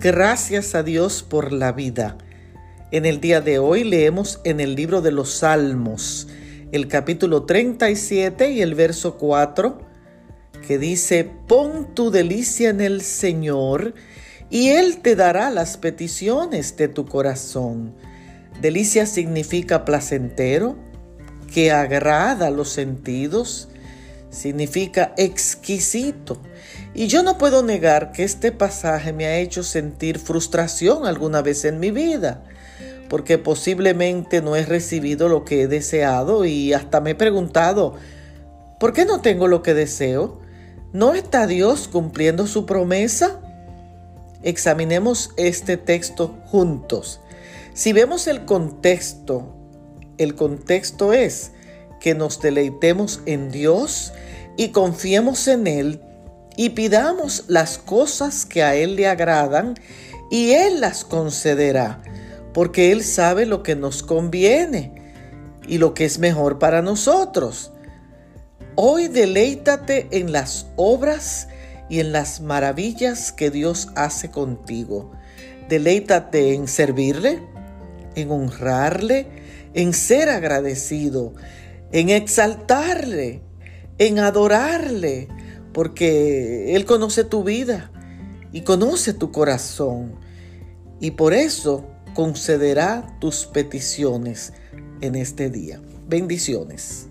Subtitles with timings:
[0.00, 2.18] Gracias a Dios por la vida.
[2.90, 6.28] En el día de hoy leemos en el libro de los Salmos,
[6.70, 9.78] el capítulo 37 y el verso 4,
[10.68, 13.94] que dice, pon tu delicia en el Señor
[14.50, 17.94] y Él te dará las peticiones de tu corazón.
[18.60, 20.76] Delicia significa placentero,
[21.52, 23.70] que agrada los sentidos,
[24.28, 26.42] significa exquisito.
[26.98, 31.66] Y yo no puedo negar que este pasaje me ha hecho sentir frustración alguna vez
[31.66, 32.42] en mi vida,
[33.10, 37.96] porque posiblemente no he recibido lo que he deseado y hasta me he preguntado,
[38.80, 40.40] ¿por qué no tengo lo que deseo?
[40.94, 43.42] ¿No está Dios cumpliendo su promesa?
[44.42, 47.20] Examinemos este texto juntos.
[47.74, 49.54] Si vemos el contexto,
[50.16, 51.52] el contexto es
[52.00, 54.14] que nos deleitemos en Dios
[54.56, 56.00] y confiemos en Él
[56.56, 59.74] y pidamos las cosas que a Él le agradan
[60.30, 62.02] y Él las concederá,
[62.52, 64.92] porque Él sabe lo que nos conviene
[65.68, 67.72] y lo que es mejor para nosotros.
[68.74, 71.48] Hoy deleítate en las obras
[71.88, 75.12] y en las maravillas que Dios hace contigo.
[75.68, 77.42] Deleítate en servirle,
[78.14, 79.26] en honrarle,
[79.74, 81.34] en ser agradecido,
[81.92, 83.42] en exaltarle,
[83.98, 85.28] en adorarle,
[85.76, 87.90] porque Él conoce tu vida
[88.50, 90.14] y conoce tu corazón.
[91.00, 94.54] Y por eso concederá tus peticiones
[95.02, 95.78] en este día.
[96.08, 97.08] Bendiciones.